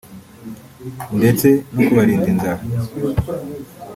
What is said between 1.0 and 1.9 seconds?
ndetse no